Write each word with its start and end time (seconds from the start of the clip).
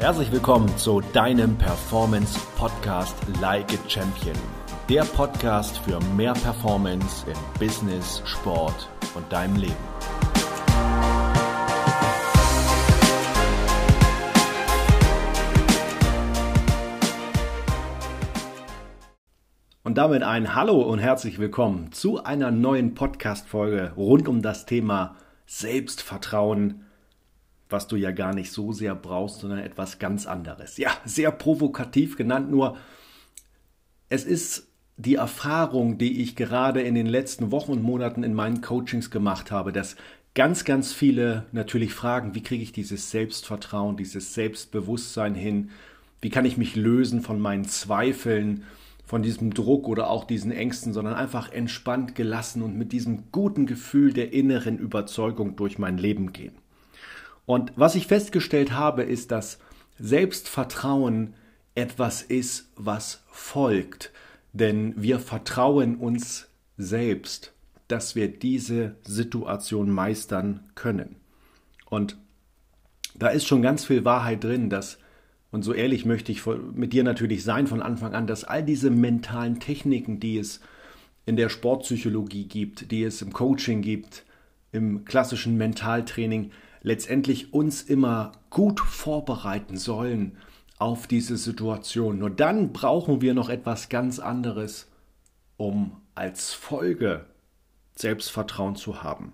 Herzlich 0.00 0.30
willkommen 0.30 0.68
zu 0.78 1.00
deinem 1.00 1.58
Performance 1.58 2.38
Podcast 2.56 3.16
Like 3.40 3.66
a 3.72 3.88
Champion. 3.88 4.36
Der 4.88 5.02
Podcast 5.02 5.78
für 5.78 5.98
mehr 6.14 6.34
Performance 6.34 7.26
im 7.28 7.36
Business, 7.58 8.22
Sport 8.24 8.88
und 9.16 9.32
deinem 9.32 9.56
Leben. 9.56 9.74
Und 19.82 19.98
damit 19.98 20.22
ein 20.22 20.54
Hallo 20.54 20.80
und 20.80 21.00
herzlich 21.00 21.40
willkommen 21.40 21.90
zu 21.90 22.22
einer 22.22 22.52
neuen 22.52 22.94
Podcast-Folge 22.94 23.94
rund 23.96 24.28
um 24.28 24.42
das 24.42 24.64
Thema 24.64 25.16
Selbstvertrauen 25.46 26.84
was 27.70 27.86
du 27.86 27.96
ja 27.96 28.10
gar 28.10 28.34
nicht 28.34 28.52
so 28.52 28.72
sehr 28.72 28.94
brauchst, 28.94 29.40
sondern 29.40 29.58
etwas 29.58 29.98
ganz 29.98 30.26
anderes. 30.26 30.76
Ja, 30.78 30.90
sehr 31.04 31.30
provokativ 31.30 32.16
genannt, 32.16 32.50
nur 32.50 32.76
es 34.08 34.24
ist 34.24 34.68
die 34.96 35.14
Erfahrung, 35.14 35.98
die 35.98 36.22
ich 36.22 36.34
gerade 36.34 36.80
in 36.80 36.94
den 36.94 37.06
letzten 37.06 37.50
Wochen 37.52 37.72
und 37.72 37.82
Monaten 37.82 38.24
in 38.24 38.34
meinen 38.34 38.60
Coachings 38.60 39.10
gemacht 39.10 39.50
habe, 39.50 39.72
dass 39.72 39.96
ganz, 40.34 40.64
ganz 40.64 40.92
viele 40.92 41.46
natürlich 41.52 41.94
fragen, 41.94 42.34
wie 42.34 42.42
kriege 42.42 42.62
ich 42.62 42.72
dieses 42.72 43.10
Selbstvertrauen, 43.10 43.96
dieses 43.96 44.34
Selbstbewusstsein 44.34 45.34
hin, 45.34 45.70
wie 46.20 46.30
kann 46.30 46.44
ich 46.44 46.56
mich 46.56 46.74
lösen 46.74 47.22
von 47.22 47.40
meinen 47.40 47.64
Zweifeln, 47.64 48.64
von 49.04 49.22
diesem 49.22 49.54
Druck 49.54 49.88
oder 49.88 50.10
auch 50.10 50.24
diesen 50.24 50.52
Ängsten, 50.52 50.92
sondern 50.92 51.14
einfach 51.14 51.50
entspannt, 51.50 52.14
gelassen 52.14 52.62
und 52.62 52.76
mit 52.76 52.92
diesem 52.92 53.30
guten 53.32 53.66
Gefühl 53.66 54.12
der 54.12 54.32
inneren 54.32 54.78
Überzeugung 54.78 55.56
durch 55.56 55.78
mein 55.78 55.96
Leben 55.96 56.32
gehen. 56.32 56.52
Und 57.48 57.72
was 57.76 57.94
ich 57.94 58.06
festgestellt 58.06 58.72
habe, 58.72 59.04
ist, 59.04 59.30
dass 59.30 59.58
Selbstvertrauen 59.98 61.32
etwas 61.74 62.20
ist, 62.20 62.70
was 62.76 63.24
folgt. 63.30 64.12
Denn 64.52 64.92
wir 65.00 65.18
vertrauen 65.18 65.96
uns 65.96 66.50
selbst, 66.76 67.54
dass 67.88 68.14
wir 68.14 68.28
diese 68.28 68.96
Situation 69.02 69.90
meistern 69.90 70.60
können. 70.74 71.16
Und 71.88 72.18
da 73.14 73.28
ist 73.28 73.46
schon 73.46 73.62
ganz 73.62 73.86
viel 73.86 74.04
Wahrheit 74.04 74.44
drin, 74.44 74.68
dass, 74.68 74.98
und 75.50 75.62
so 75.62 75.72
ehrlich 75.72 76.04
möchte 76.04 76.30
ich 76.32 76.44
mit 76.44 76.92
dir 76.92 77.02
natürlich 77.02 77.44
sein 77.44 77.66
von 77.66 77.80
Anfang 77.80 78.12
an, 78.12 78.26
dass 78.26 78.44
all 78.44 78.62
diese 78.62 78.90
mentalen 78.90 79.58
Techniken, 79.58 80.20
die 80.20 80.36
es 80.36 80.60
in 81.24 81.36
der 81.36 81.48
Sportpsychologie 81.48 82.44
gibt, 82.44 82.90
die 82.90 83.04
es 83.04 83.22
im 83.22 83.32
Coaching 83.32 83.80
gibt, 83.80 84.26
im 84.70 85.06
klassischen 85.06 85.56
Mentaltraining, 85.56 86.50
letztendlich 86.82 87.52
uns 87.52 87.82
immer 87.82 88.32
gut 88.50 88.80
vorbereiten 88.80 89.76
sollen 89.76 90.36
auf 90.78 91.06
diese 91.06 91.36
Situation. 91.36 92.18
Nur 92.18 92.30
dann 92.30 92.72
brauchen 92.72 93.20
wir 93.20 93.34
noch 93.34 93.48
etwas 93.48 93.88
ganz 93.88 94.18
anderes, 94.18 94.88
um 95.56 96.00
als 96.14 96.54
Folge 96.54 97.26
Selbstvertrauen 97.96 98.76
zu 98.76 99.02
haben. 99.02 99.32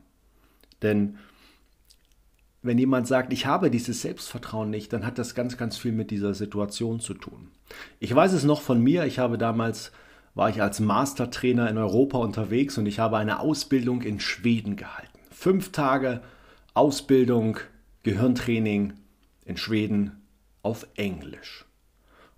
Denn 0.83 1.19
wenn 2.63 2.79
jemand 2.79 3.07
sagt, 3.07 3.33
ich 3.35 3.45
habe 3.45 3.71
dieses 3.71 4.01
Selbstvertrauen 4.01 4.71
nicht, 4.71 4.93
dann 4.93 5.05
hat 5.05 5.19
das 5.19 5.35
ganz, 5.35 5.59
ganz 5.59 5.77
viel 5.77 5.93
mit 5.93 6.11
dieser 6.11 6.33
Situation 6.33 6.99
zu 6.99 7.13
tun. 7.13 7.51
Ich 8.01 8.15
weiß 8.15 8.33
es 8.33 8.45
noch 8.45 8.63
von 8.63 8.83
mir, 8.83 9.05
ich 9.05 9.19
habe 9.19 9.37
damals, 9.37 9.93
war 10.35 10.49
ich 10.49 10.63
als 10.63 10.81
Mastertrainer 10.81 11.69
in 11.69 11.77
Europa 11.77 12.17
unterwegs 12.17 12.79
und 12.79 12.87
ich 12.87 12.99
habe 12.99 13.19
eine 13.19 13.41
Ausbildung 13.41 14.01
in 14.01 14.19
Schweden 14.19 14.77
gehalten. 14.77 15.19
Fünf 15.31 15.73
Tage 15.73 16.23
Ausbildung, 16.75 17.59
Gehirntraining 18.03 18.95
in 19.45 19.57
Schweden 19.57 20.23
auf 20.63 20.87
Englisch. 20.97 21.65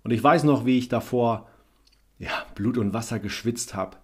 Und 0.03 0.11
ich 0.11 0.23
weiß 0.23 0.43
noch, 0.43 0.65
wie 0.65 0.77
ich 0.77 0.89
davor 0.89 1.49
ja, 2.19 2.45
Blut 2.53 2.77
und 2.77 2.93
Wasser 2.93 3.19
geschwitzt 3.19 3.73
habe, 3.73 3.97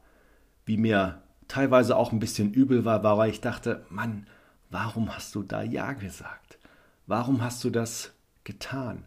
wie 0.65 0.77
mir 0.77 1.21
teilweise 1.47 1.95
auch 1.95 2.11
ein 2.11 2.19
bisschen 2.19 2.51
übel 2.51 2.83
war, 2.83 3.03
weil 3.03 3.29
ich 3.29 3.41
dachte, 3.41 3.85
Mann, 3.89 4.27
warum 4.69 5.15
hast 5.15 5.35
du 5.35 5.43
da 5.43 5.61
Ja 5.61 5.93
gesagt? 5.93 6.57
Warum 7.05 7.41
hast 7.41 7.63
du 7.63 7.69
das 7.69 8.11
getan? 8.43 9.05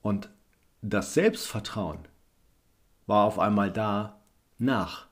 Und 0.00 0.30
das 0.80 1.12
Selbstvertrauen 1.12 1.98
war 3.06 3.24
auf 3.24 3.38
einmal 3.38 3.70
da 3.70 4.20
nach 4.58 5.08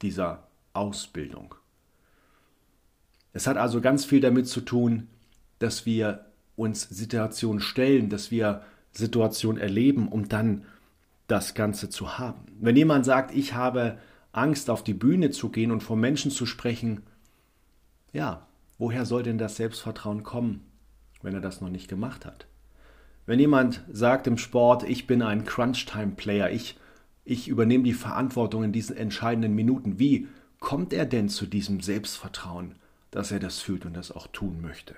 dieser 0.00 0.48
Ausbildung. 0.72 1.54
Es 3.32 3.46
hat 3.46 3.56
also 3.56 3.80
ganz 3.80 4.04
viel 4.04 4.20
damit 4.20 4.46
zu 4.48 4.60
tun, 4.60 5.08
dass 5.58 5.86
wir 5.86 6.26
uns 6.56 6.82
Situationen 6.82 7.60
stellen, 7.60 8.08
dass 8.08 8.30
wir 8.30 8.62
Situationen 8.92 9.60
erleben, 9.60 10.08
um 10.08 10.28
dann 10.28 10.64
das 11.28 11.54
Ganze 11.54 11.88
zu 11.88 12.18
haben. 12.18 12.40
Wenn 12.60 12.76
jemand 12.76 13.04
sagt, 13.04 13.34
ich 13.34 13.54
habe 13.54 13.98
Angst, 14.32 14.70
auf 14.70 14.84
die 14.84 14.94
Bühne 14.94 15.30
zu 15.30 15.48
gehen 15.48 15.70
und 15.70 15.82
vor 15.82 15.96
Menschen 15.96 16.30
zu 16.30 16.46
sprechen, 16.46 17.02
ja, 18.12 18.46
woher 18.78 19.06
soll 19.06 19.22
denn 19.22 19.38
das 19.38 19.56
Selbstvertrauen 19.56 20.22
kommen, 20.22 20.60
wenn 21.22 21.34
er 21.34 21.40
das 21.40 21.60
noch 21.60 21.70
nicht 21.70 21.88
gemacht 21.88 22.26
hat? 22.26 22.46
Wenn 23.24 23.38
jemand 23.38 23.82
sagt 23.90 24.26
im 24.26 24.36
Sport, 24.36 24.82
ich 24.82 25.06
bin 25.06 25.22
ein 25.22 25.44
Crunch-Time-Player, 25.44 26.50
ich, 26.50 26.76
ich 27.24 27.48
übernehme 27.48 27.84
die 27.84 27.92
Verantwortung 27.92 28.64
in 28.64 28.72
diesen 28.72 28.96
entscheidenden 28.96 29.54
Minuten, 29.54 29.98
wie 29.98 30.28
kommt 30.58 30.92
er 30.92 31.06
denn 31.06 31.28
zu 31.28 31.46
diesem 31.46 31.80
Selbstvertrauen? 31.80 32.74
Dass 33.12 33.30
er 33.30 33.38
das 33.38 33.60
fühlt 33.60 33.86
und 33.86 33.94
das 33.94 34.10
auch 34.10 34.26
tun 34.26 34.60
möchte? 34.60 34.96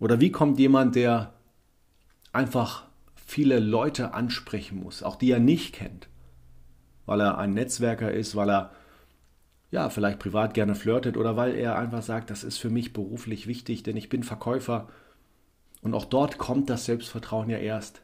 Oder 0.00 0.20
wie 0.20 0.32
kommt 0.32 0.58
jemand, 0.58 0.96
der 0.96 1.32
einfach 2.32 2.86
viele 3.14 3.60
Leute 3.60 4.14
ansprechen 4.14 4.80
muss, 4.80 5.04
auch 5.04 5.14
die 5.14 5.30
er 5.30 5.38
nicht 5.38 5.74
kennt, 5.74 6.08
weil 7.06 7.20
er 7.20 7.38
ein 7.38 7.54
Netzwerker 7.54 8.10
ist, 8.10 8.34
weil 8.34 8.50
er 8.50 8.72
ja 9.70 9.88
vielleicht 9.90 10.18
privat 10.18 10.54
gerne 10.54 10.74
flirtet 10.74 11.16
oder 11.16 11.36
weil 11.36 11.54
er 11.54 11.78
einfach 11.78 12.02
sagt, 12.02 12.30
das 12.30 12.44
ist 12.44 12.58
für 12.58 12.70
mich 12.70 12.92
beruflich 12.92 13.46
wichtig, 13.46 13.82
denn 13.82 13.96
ich 13.96 14.08
bin 14.08 14.22
Verkäufer. 14.22 14.88
Und 15.80 15.94
auch 15.94 16.04
dort 16.04 16.38
kommt 16.38 16.68
das 16.68 16.84
Selbstvertrauen 16.84 17.48
ja 17.48 17.58
erst, 17.58 18.02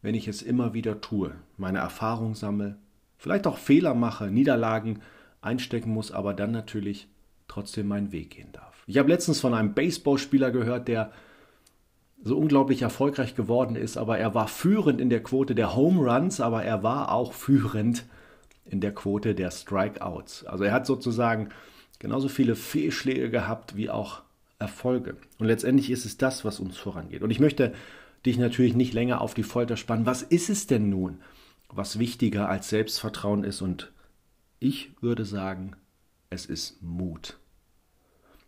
wenn 0.00 0.14
ich 0.14 0.28
es 0.28 0.42
immer 0.42 0.74
wieder 0.74 1.00
tue, 1.00 1.34
meine 1.56 1.78
Erfahrung 1.78 2.34
sammle, 2.34 2.76
vielleicht 3.16 3.46
auch 3.46 3.58
Fehler 3.58 3.94
mache, 3.94 4.30
Niederlagen 4.30 5.00
einstecken 5.40 5.90
muss, 5.90 6.12
aber 6.12 6.34
dann 6.34 6.52
natürlich 6.52 7.08
trotzdem 7.48 7.88
meinen 7.88 8.12
Weg 8.12 8.30
gehen 8.30 8.52
darf. 8.52 8.82
Ich 8.86 8.98
habe 8.98 9.08
letztens 9.08 9.40
von 9.40 9.54
einem 9.54 9.74
Baseballspieler 9.74 10.50
gehört, 10.50 10.88
der 10.88 11.12
so 12.22 12.36
unglaublich 12.36 12.82
erfolgreich 12.82 13.34
geworden 13.34 13.76
ist, 13.76 13.96
aber 13.96 14.18
er 14.18 14.34
war 14.34 14.48
führend 14.48 15.00
in 15.00 15.10
der 15.10 15.22
Quote 15.22 15.54
der 15.54 15.74
Home 15.74 16.00
Runs, 16.10 16.40
aber 16.40 16.62
er 16.64 16.82
war 16.82 17.12
auch 17.12 17.32
führend 17.32 18.04
in 18.64 18.80
der 18.80 18.94
Quote 18.94 19.34
der 19.34 19.50
Strikeouts. 19.50 20.44
Also 20.44 20.64
er 20.64 20.72
hat 20.72 20.86
sozusagen 20.86 21.50
genauso 21.98 22.28
viele 22.28 22.54
Fehlschläge 22.54 23.30
gehabt 23.30 23.76
wie 23.76 23.90
auch 23.90 24.22
Erfolge. 24.58 25.16
Und 25.38 25.46
letztendlich 25.46 25.90
ist 25.90 26.04
es 26.04 26.18
das, 26.18 26.44
was 26.44 26.60
uns 26.60 26.76
vorangeht. 26.76 27.22
Und 27.22 27.30
ich 27.30 27.40
möchte 27.40 27.72
dich 28.26 28.38
natürlich 28.38 28.74
nicht 28.74 28.92
länger 28.92 29.20
auf 29.20 29.34
die 29.34 29.44
Folter 29.44 29.76
spannen. 29.76 30.06
Was 30.06 30.22
ist 30.22 30.50
es 30.50 30.66
denn 30.66 30.90
nun, 30.90 31.18
was 31.68 31.98
wichtiger 31.98 32.48
als 32.48 32.68
Selbstvertrauen 32.68 33.44
ist? 33.44 33.62
Und 33.62 33.92
ich 34.58 34.90
würde 35.00 35.24
sagen, 35.24 35.76
es 36.30 36.46
ist 36.46 36.82
Mut. 36.82 37.38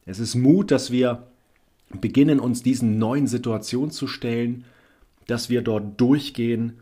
Es 0.06 0.18
ist 0.18 0.34
Mut, 0.34 0.70
dass 0.70 0.90
wir 0.90 1.26
beginnen, 1.90 2.40
uns 2.40 2.62
diesen 2.62 2.98
neuen 2.98 3.26
Situationen 3.26 3.90
zu 3.90 4.06
stellen, 4.06 4.64
dass 5.26 5.50
wir 5.50 5.62
dort 5.62 6.00
durchgehen, 6.00 6.80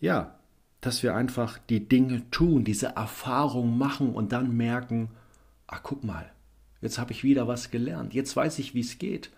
ja, 0.00 0.34
dass 0.80 1.02
wir 1.02 1.14
einfach 1.14 1.58
die 1.58 1.88
Dinge 1.88 2.28
tun, 2.30 2.64
diese 2.64 2.88
Erfahrung 2.96 3.76
machen 3.76 4.14
und 4.14 4.32
dann 4.32 4.56
merken, 4.56 5.10
ach 5.66 5.82
guck 5.82 6.04
mal, 6.04 6.30
jetzt 6.80 6.98
habe 6.98 7.12
ich 7.12 7.22
wieder 7.22 7.46
was 7.46 7.70
gelernt, 7.70 8.14
jetzt 8.14 8.34
weiß 8.34 8.58
ich, 8.58 8.74
wie 8.74 8.80
es 8.80 8.98
geht. 8.98 9.30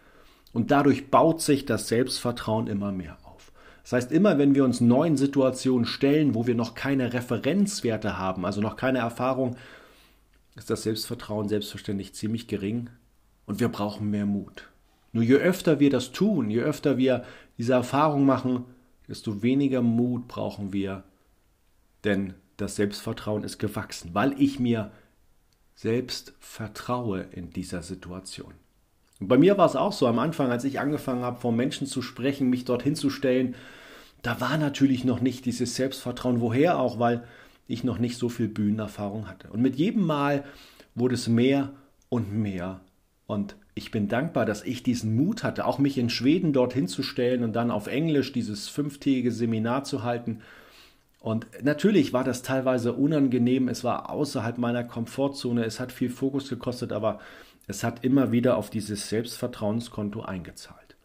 Und 0.53 0.71
dadurch 0.71 1.11
baut 1.11 1.41
sich 1.41 1.65
das 1.65 1.89
Selbstvertrauen 1.89 2.67
immer 2.67 2.93
mehr 2.93 3.17
auf. 3.25 3.53
Das 3.83 3.93
heißt, 3.93 4.13
immer 4.13 4.39
wenn 4.39 4.55
wir 4.55 4.65
uns 4.65 4.81
neuen 4.81 5.17
Situationen 5.17 5.87
stellen, 5.87 6.35
wo 6.35 6.47
wir 6.47 6.55
noch 6.55 6.75
keine 6.75 7.13
Referenzwerte 7.13 8.19
haben, 8.19 8.45
also 8.45 8.61
noch 8.61 8.77
keine 8.77 8.99
Erfahrung 8.99 9.57
ist 10.55 10.71
das 10.71 10.83
Selbstvertrauen 10.83 11.49
selbstverständlich 11.49 12.15
ziemlich 12.15 12.47
gering 12.47 12.91
und 13.47 13.61
wir 13.61 13.69
brauchen 13.69 14.11
mehr 14.11 14.27
Mut. 14.27 14.69
Nur 15.13 15.25
je 15.25 15.37
öfter 15.37 15.81
wir 15.81 15.91
das 15.91 16.13
tun, 16.13 16.51
je 16.51 16.61
öfter 16.61 16.97
wir 16.99 17.25
diese 17.59 17.75
Erfahrung 17.75 18.25
machen, 18.25 18.65
desto 19.09 19.43
weniger 19.43 19.83
Mut 19.83 20.29
brauchen 20.29 20.73
wir, 20.73 21.05
denn 22.05 22.35
das 22.57 22.77
Selbstvertrauen 22.77 23.45
ist 23.45 23.59
gewachsen, 23.59 24.11
weil 24.13 24.41
ich 24.41 24.59
mir 24.59 24.91
selbst 25.75 26.35
vertraue 26.39 27.23
in 27.33 27.51
dieser 27.51 27.83
Situation. 27.83 28.55
Und 29.21 29.29
bei 29.29 29.39
mir 29.39 29.59
war 29.59 29.67
es 29.67 29.77
auch 29.77 29.93
so 29.93 30.07
am 30.07 30.19
Anfang, 30.19 30.51
als 30.51 30.65
ich 30.65 30.81
angefangen 30.81 31.23
habe, 31.23 31.41
vor 31.41 31.53
Menschen 31.53 31.87
zu 31.87 32.03
sprechen, 32.03 32.51
mich 32.51 32.65
dorthin 32.65 32.97
zu 32.97 33.11
stellen, 33.11 33.55
da 34.23 34.41
war 34.41 34.57
natürlich 34.57 35.05
noch 35.05 35.21
nicht 35.21 35.45
dieses 35.47 35.75
Selbstvertrauen. 35.75 36.41
Woher 36.41 36.79
auch? 36.79 36.99
Weil 36.99 37.25
ich 37.67 37.85
noch 37.85 37.99
nicht 37.99 38.17
so 38.19 38.29
viel 38.29 38.49
Bühnenerfahrung 38.49 39.29
hatte. 39.29 39.51
Und 39.51 39.63
mit 39.63 39.77
jedem 39.77 40.05
Mal 40.05 40.45
wurde 40.95 41.15
es 41.15 41.29
mehr 41.29 41.73
und 42.09 42.33
mehr. 42.33 42.81
Und 43.27 43.57
ich 43.75 43.91
bin 43.91 44.09
dankbar, 44.09 44.45
dass 44.45 44.63
ich 44.63 44.83
diesen 44.83 45.17
Mut 45.17 45.43
hatte, 45.43 45.65
auch 45.65 45.79
mich 45.79 45.97
in 45.97 46.11
Schweden 46.11 46.53
dorthin 46.53 46.89
zu 46.89 47.03
stellen 47.03 47.43
und 47.43 47.55
dann 47.55 47.71
auf 47.71 47.87
Englisch 47.87 48.33
dieses 48.33 48.69
fünftägige 48.69 49.33
Seminar 49.33 49.85
zu 49.85 50.03
halten. 50.03 50.41
Und 51.21 51.47
natürlich 51.63 52.13
war 52.13 52.25
das 52.25 52.43
teilweise 52.43 52.93
unangenehm, 52.93 53.69
es 53.69 53.85
war 53.85 54.11
außerhalb 54.11 54.59
meiner 54.59 54.85
Komfortzone, 54.85 55.65
es 55.65 55.81
hat 55.81 55.93
viel 55.93 56.11
Fokus 56.11 56.49
gekostet, 56.49 56.93
aber 56.93 57.21
es 57.67 57.85
hat 57.85 58.05
immer 58.05 58.33
wieder 58.33 58.57
auf 58.57 58.71
dieses 58.71 59.09
Selbstvertrauenskonto 59.09 60.21
eingezahlt. 60.23 60.97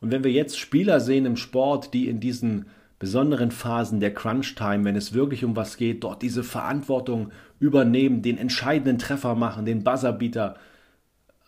Und 0.00 0.12
wenn 0.12 0.24
wir 0.24 0.30
jetzt 0.30 0.58
Spieler 0.58 1.00
sehen 1.00 1.26
im 1.26 1.36
Sport, 1.36 1.92
die 1.92 2.08
in 2.08 2.20
diesen 2.20 2.66
besonderen 2.98 3.50
Phasen 3.50 4.00
der 4.00 4.14
Crunch-Time, 4.14 4.84
wenn 4.84 4.96
es 4.96 5.12
wirklich 5.12 5.44
um 5.44 5.54
was 5.56 5.76
geht, 5.76 6.04
dort 6.04 6.22
diese 6.22 6.42
Verantwortung 6.44 7.30
übernehmen, 7.60 8.22
den 8.22 8.38
entscheidenden 8.38 8.98
Treffer 8.98 9.34
machen, 9.34 9.66
den 9.66 9.84
Buzzerbeater 9.84 10.56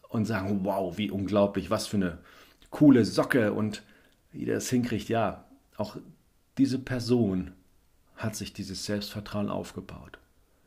und 0.09 0.27
sagen, 0.27 0.61
wow, 0.63 0.97
wie 0.99 1.11
unglaublich, 1.11 1.71
was 1.71 1.87
für 1.87 1.97
eine 1.97 2.19
coole 2.71 3.05
Socke 3.05 3.53
und 3.53 3.83
wie 4.33 4.45
der 4.45 4.59
es 4.59 4.71
hinkriegt. 4.71 5.09
Ja, 5.09 5.45
auch 5.77 5.97
diese 6.59 6.79
Person 6.79 7.53
hat 8.17 8.37
sich 8.37 8.53
dieses 8.53 8.85
Selbstvertrauen 8.85 9.49
aufgebaut. 9.49 10.19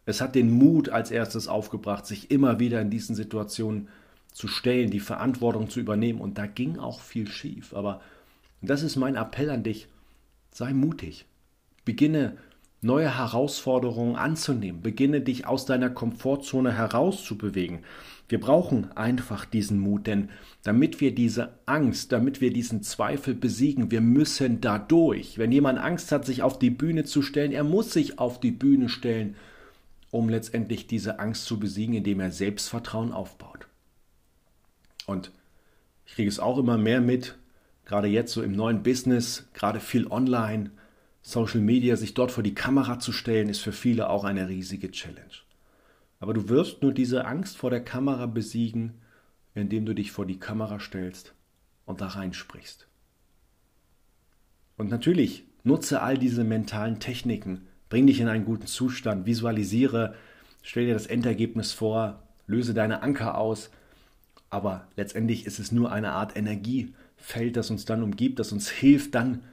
Es 0.06 0.22
hat 0.22 0.36
den 0.36 0.52
Mut 0.52 0.90
als 0.90 1.12
erstes 1.12 1.48
aufgebracht, 1.48 2.06
sich 2.06 2.32
immer 2.32 2.60
wieder 2.60 2.82
in 2.82 2.90
diesen 2.90 3.16
Situationen 3.16 3.90
zu 4.32 4.48
stellen, 4.48 4.90
die 4.90 5.00
Verantwortung 5.00 5.70
zu 5.70 5.80
übernehmen. 5.80 6.22
Und 6.22 6.38
da 6.38 6.48
ging 6.48 6.80
auch 6.80 7.02
viel 7.02 7.28
schief. 7.28 7.74
Aber 7.74 8.02
das 8.62 8.84
ist 8.84 8.96
mein 8.96 9.16
Appell 9.16 9.50
an 9.50 9.64
dich. 9.64 9.88
Sei 10.52 10.74
mutig. 10.74 11.26
Beginne 11.86 12.38
neue 12.82 13.18
Herausforderungen 13.18 14.16
anzunehmen. 14.16 14.82
Beginne 14.82 15.22
dich 15.22 15.48
aus 15.48 15.66
deiner 15.66 15.90
Komfortzone 15.90 16.74
herauszubewegen. 16.74 17.80
Wir 18.28 18.40
brauchen 18.40 18.92
einfach 18.96 19.46
diesen 19.46 19.80
Mut, 19.80 20.08
denn 20.08 20.30
damit 20.64 21.02
wir 21.02 21.14
diese 21.14 21.60
Angst, 21.66 22.12
damit 22.12 22.42
wir 22.42 22.54
diesen 22.54 22.82
Zweifel 22.82 23.34
besiegen, 23.34 23.92
wir 23.92 24.02
müssen 24.02 24.62
da 24.62 24.80
durch. 24.80 25.38
Wenn 25.38 25.52
jemand 25.52 25.80
Angst 25.80 26.12
hat, 26.12 26.26
sich 26.26 26.42
auf 26.42 26.58
die 26.58 26.70
Bühne 26.70 27.04
zu 27.04 27.22
stellen, 27.22 27.52
er 27.52 27.64
muss 27.64 27.92
sich 27.92 28.20
auf 28.20 28.40
die 28.40 28.52
Bühne 28.52 28.90
stellen, 28.90 29.36
um 30.12 30.30
letztendlich 30.30 30.88
diese 30.88 31.20
Angst 31.20 31.46
zu 31.46 31.60
besiegen, 31.60 31.94
indem 31.94 32.20
er 32.20 32.32
Selbstvertrauen 32.32 33.12
aufbaut. 33.12 33.68
Und 35.06 35.32
ich 36.06 36.14
kriege 36.14 36.30
es 36.30 36.40
auch 36.40 36.58
immer 36.58 36.78
mehr 36.78 37.02
mit, 37.02 37.38
gerade 37.92 38.08
jetzt 38.08 38.32
so 38.32 38.42
im 38.42 38.54
neuen 38.54 38.84
Business, 38.84 39.50
gerade 39.54 39.82
viel 39.82 40.08
online, 40.08 40.72
Social 41.22 41.60
Media, 41.60 41.98
sich 41.98 42.14
dort 42.14 42.32
vor 42.32 42.42
die 42.42 42.56
Kamera 42.56 43.00
zu 43.00 43.12
stellen, 43.12 43.50
ist 43.50 43.60
für 43.60 43.74
viele 43.74 44.10
auch 44.10 44.24
eine 44.24 44.48
riesige 44.48 44.92
Challenge. 44.92 45.34
Aber 46.22 46.34
du 46.34 46.48
wirst 46.48 46.82
nur 46.84 46.94
diese 46.94 47.26
Angst 47.26 47.58
vor 47.58 47.70
der 47.70 47.84
Kamera 47.84 48.28
besiegen, 48.28 48.94
indem 49.56 49.86
du 49.86 49.94
dich 49.94 50.14
vor 50.14 50.26
die 50.26 50.40
Kamera 50.40 50.80
stellst 50.80 51.34
und 51.86 52.00
da 52.00 52.08
reinsprichst. 52.08 52.88
Und 54.78 54.90
natürlich 54.90 55.44
nutze 55.66 56.02
all 56.02 56.18
diese 56.18 56.46
mentalen 56.46 57.02
Techniken, 57.02 57.68
bring 57.90 58.08
dich 58.08 58.22
in 58.22 58.30
einen 58.30 58.46
guten 58.46 58.68
Zustand, 58.68 59.26
visualisiere, 59.26 60.16
stell 60.62 60.86
dir 60.86 60.94
das 60.94 61.08
Endergebnis 61.08 61.74
vor, 61.74 62.24
löse 62.48 62.74
deine 62.74 63.04
Anker 63.04 63.38
aus, 63.38 63.70
aber 64.50 64.88
letztendlich 64.96 65.46
ist 65.46 65.60
es 65.60 65.74
nur 65.74 65.92
eine 65.92 66.14
Art 66.14 66.38
Energiefeld, 67.22 67.56
das 67.58 67.70
uns 67.70 67.86
dann 67.86 68.04
umgibt, 68.04 68.40
das 68.40 68.52
uns 68.52 68.70
hilft, 68.70 69.16
dann 69.16 69.44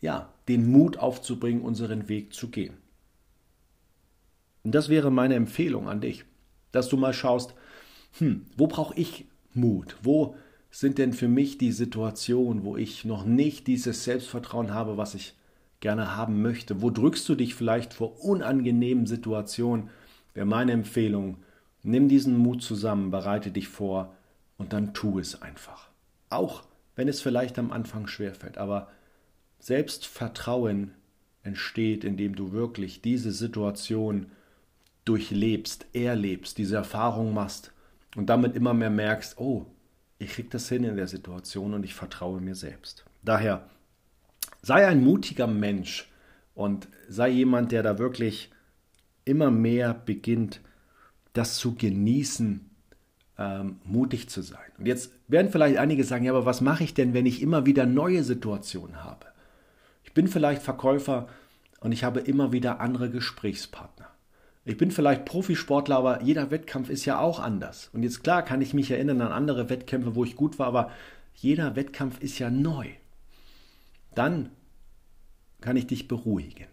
ja, 0.00 0.32
den 0.48 0.70
Mut 0.70 0.98
aufzubringen, 0.98 1.62
unseren 1.62 2.08
Weg 2.08 2.34
zu 2.34 2.48
gehen. 2.48 2.74
Und 4.62 4.74
das 4.74 4.88
wäre 4.88 5.10
meine 5.10 5.34
Empfehlung 5.34 5.88
an 5.88 6.00
dich, 6.00 6.24
dass 6.72 6.88
du 6.88 6.96
mal 6.96 7.14
schaust, 7.14 7.54
hm, 8.18 8.46
wo 8.56 8.66
brauche 8.66 8.94
ich 8.98 9.26
Mut? 9.52 9.96
Wo 10.02 10.36
sind 10.70 10.98
denn 10.98 11.12
für 11.12 11.28
mich 11.28 11.58
die 11.58 11.72
Situationen, 11.72 12.64
wo 12.64 12.76
ich 12.76 13.04
noch 13.04 13.24
nicht 13.24 13.66
dieses 13.66 14.04
Selbstvertrauen 14.04 14.74
habe, 14.74 14.96
was 14.96 15.14
ich 15.14 15.34
gerne 15.80 16.16
haben 16.16 16.42
möchte? 16.42 16.82
Wo 16.82 16.90
drückst 16.90 17.28
du 17.28 17.34
dich 17.34 17.54
vielleicht 17.54 17.94
vor 17.94 18.24
unangenehmen 18.24 19.06
Situationen? 19.06 19.90
Wäre 20.34 20.46
meine 20.46 20.72
Empfehlung, 20.72 21.38
nimm 21.82 22.08
diesen 22.08 22.36
Mut 22.36 22.62
zusammen, 22.62 23.10
bereite 23.10 23.50
dich 23.50 23.68
vor 23.68 24.14
und 24.58 24.72
dann 24.72 24.92
tu 24.94 25.18
es 25.18 25.40
einfach. 25.40 25.93
Auch 26.34 26.64
wenn 26.96 27.06
es 27.06 27.20
vielleicht 27.20 27.58
am 27.60 27.70
Anfang 27.70 28.08
schwerfällt, 28.08 28.58
aber 28.58 28.88
Selbstvertrauen 29.60 30.92
entsteht, 31.44 32.02
indem 32.02 32.34
du 32.34 32.50
wirklich 32.50 33.02
diese 33.02 33.30
Situation 33.30 34.32
durchlebst, 35.04 35.86
erlebst, 35.92 36.58
diese 36.58 36.74
Erfahrung 36.74 37.34
machst 37.34 37.72
und 38.16 38.26
damit 38.26 38.56
immer 38.56 38.74
mehr 38.74 38.90
merkst, 38.90 39.38
oh, 39.38 39.66
ich 40.18 40.30
krieg 40.30 40.50
das 40.50 40.68
hin 40.68 40.82
in 40.82 40.96
der 40.96 41.06
Situation 41.06 41.72
und 41.72 41.84
ich 41.84 41.94
vertraue 41.94 42.40
mir 42.40 42.56
selbst. 42.56 43.04
Daher 43.22 43.68
sei 44.60 44.88
ein 44.88 45.04
mutiger 45.04 45.46
Mensch 45.46 46.10
und 46.54 46.88
sei 47.08 47.28
jemand, 47.28 47.70
der 47.70 47.84
da 47.84 47.98
wirklich 47.98 48.50
immer 49.24 49.52
mehr 49.52 49.94
beginnt, 49.94 50.60
das 51.32 51.56
zu 51.58 51.76
genießen, 51.76 52.70
ähm, 53.38 53.80
mutig 53.84 54.28
zu 54.28 54.42
sein. 54.42 54.70
Und 54.78 54.86
jetzt 54.86 55.12
werden 55.28 55.50
vielleicht 55.50 55.78
einige 55.78 56.04
sagen, 56.04 56.24
ja, 56.24 56.32
aber 56.32 56.46
was 56.46 56.60
mache 56.60 56.84
ich 56.84 56.94
denn, 56.94 57.14
wenn 57.14 57.26
ich 57.26 57.42
immer 57.42 57.66
wieder 57.66 57.86
neue 57.86 58.22
Situationen 58.22 59.02
habe? 59.02 59.26
Ich 60.04 60.12
bin 60.12 60.28
vielleicht 60.28 60.62
Verkäufer 60.62 61.28
und 61.80 61.92
ich 61.92 62.04
habe 62.04 62.20
immer 62.20 62.52
wieder 62.52 62.80
andere 62.80 63.10
Gesprächspartner. 63.10 64.08
Ich 64.64 64.78
bin 64.78 64.90
vielleicht 64.90 65.26
Profisportler, 65.26 65.96
aber 65.96 66.22
jeder 66.22 66.50
Wettkampf 66.50 66.88
ist 66.88 67.04
ja 67.04 67.18
auch 67.18 67.38
anders. 67.38 67.90
Und 67.92 68.02
jetzt 68.02 68.22
klar 68.22 68.42
kann 68.42 68.62
ich 68.62 68.72
mich 68.72 68.90
erinnern 68.90 69.20
an 69.20 69.32
andere 69.32 69.68
Wettkämpfe, 69.68 70.14
wo 70.14 70.24
ich 70.24 70.36
gut 70.36 70.58
war, 70.58 70.66
aber 70.68 70.90
jeder 71.34 71.76
Wettkampf 71.76 72.20
ist 72.22 72.38
ja 72.38 72.48
neu. 72.50 72.86
Dann 74.14 74.50
kann 75.60 75.76
ich 75.76 75.86
dich 75.86 76.08
beruhigen. 76.08 76.68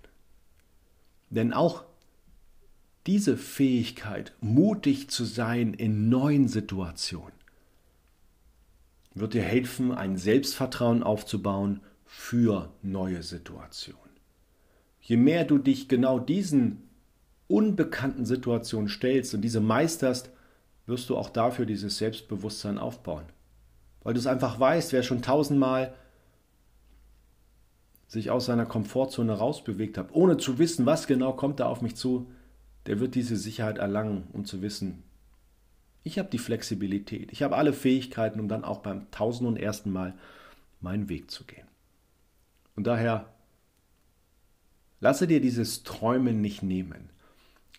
Denn 1.30 1.54
auch 1.54 1.84
diese 3.08 3.38
Fähigkeit, 3.38 4.34
mutig 4.42 5.10
zu 5.10 5.26
sein 5.26 5.74
in 5.74 6.10
neuen 6.10 6.48
Situationen, 6.48 7.34
wird 9.14 9.34
dir 9.34 9.42
helfen, 9.42 9.92
ein 9.92 10.18
Selbstvertrauen 10.18 11.04
aufzubauen 11.04 11.82
für 12.06 12.72
neue 12.82 13.24
Situationen. 13.24 14.00
Je 15.02 15.18
mehr 15.18 15.44
du 15.44 15.58
dich 15.58 15.88
genau 15.90 16.20
diesen 16.20 16.90
unbekannten 17.48 18.26
Situation 18.26 18.88
stellst 18.88 19.34
und 19.34 19.42
diese 19.42 19.60
meisterst, 19.60 20.30
wirst 20.86 21.10
du 21.10 21.18
auch 21.18 21.30
dafür 21.30 21.66
dieses 21.66 21.98
Selbstbewusstsein 21.98 22.78
aufbauen. 22.78 23.26
Weil 24.04 24.14
du 24.14 24.20
es 24.20 24.28
einfach 24.28 24.60
weißt, 24.60 24.94
wer 24.94 25.04
schon 25.04 25.22
tausendmal 25.22 25.94
sich 28.08 28.30
aus 28.30 28.46
seiner 28.46 28.66
Komfortzone 28.66 29.34
rausbewegt 29.34 29.98
hat, 29.98 30.10
ohne 30.12 30.38
zu 30.38 30.60
wissen, 30.60 30.86
was 30.86 31.08
genau 31.08 31.34
kommt 31.34 31.60
da 31.60 31.68
auf 31.68 31.82
mich 31.82 31.96
zu, 31.96 32.30
der 32.86 33.00
wird 33.00 33.16
diese 33.16 33.38
Sicherheit 33.38 33.78
erlangen, 33.78 34.28
um 34.34 34.46
zu 34.46 34.62
wissen, 34.62 35.04
ich 36.04 36.18
habe 36.18 36.30
die 36.30 36.40
Flexibilität, 36.40 37.32
ich 37.32 37.44
habe 37.44 37.56
alle 37.56 37.74
Fähigkeiten, 37.74 38.40
um 38.40 38.48
dann 38.48 38.64
auch 38.64 38.80
beim 38.80 39.10
tausend 39.12 39.48
und 39.48 39.58
ersten 39.58 39.92
Mal 39.92 40.16
meinen 40.80 41.10
Weg 41.10 41.30
zu 41.30 41.44
gehen. 41.44 41.68
Und 42.76 42.88
daher 42.88 43.32
lasse 45.00 45.28
dir 45.28 45.42
dieses 45.42 45.84
Träumen 45.84 46.42
nicht 46.42 46.64
nehmen. 46.64 47.10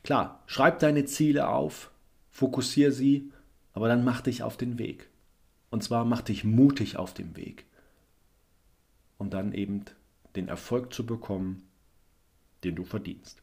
Klar, 0.04 0.42
schreib 0.46 0.78
deine 0.78 1.04
Ziele 1.04 1.48
auf, 1.48 1.90
fokussiere 2.30 2.92
sie, 2.92 3.32
aber 3.72 3.88
dann 3.88 4.04
mach 4.04 4.20
dich 4.20 4.42
auf 4.42 4.56
den 4.56 4.78
Weg. 4.78 5.08
Und 5.70 5.82
zwar 5.82 6.04
mach 6.04 6.22
dich 6.22 6.44
mutig 6.44 6.96
auf 6.96 7.14
dem 7.14 7.36
Weg. 7.36 7.64
Um 9.18 9.30
dann 9.30 9.52
eben 9.52 9.84
den 10.36 10.48
Erfolg 10.48 10.92
zu 10.92 11.06
bekommen, 11.06 11.62
den 12.64 12.76
du 12.76 12.84
verdienst. 12.84 13.41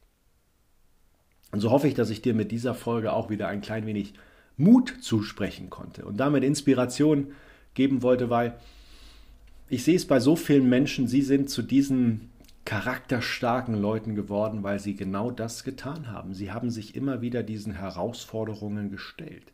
Und 1.51 1.59
so 1.61 1.71
hoffe 1.71 1.87
ich, 1.87 1.93
dass 1.93 2.09
ich 2.09 2.21
dir 2.21 2.33
mit 2.33 2.51
dieser 2.51 2.75
Folge 2.75 3.13
auch 3.13 3.29
wieder 3.29 3.47
ein 3.47 3.61
klein 3.61 3.85
wenig 3.85 4.13
Mut 4.57 4.97
zusprechen 5.01 5.69
konnte 5.69 6.05
und 6.05 6.17
damit 6.17 6.43
Inspiration 6.43 7.31
geben 7.73 8.01
wollte, 8.01 8.29
weil 8.29 8.59
ich 9.69 9.83
sehe 9.83 9.95
es 9.95 10.05
bei 10.05 10.19
so 10.19 10.35
vielen 10.35 10.67
Menschen, 10.67 11.07
sie 11.07 11.21
sind 11.21 11.49
zu 11.49 11.61
diesen 11.61 12.29
charakterstarken 12.65 13.73
Leuten 13.73 14.15
geworden, 14.15 14.63
weil 14.63 14.79
sie 14.79 14.95
genau 14.95 15.31
das 15.31 15.63
getan 15.63 16.11
haben. 16.11 16.33
Sie 16.33 16.51
haben 16.51 16.69
sich 16.69 16.95
immer 16.95 17.21
wieder 17.21 17.41
diesen 17.41 17.73
Herausforderungen 17.73 18.91
gestellt. 18.91 19.53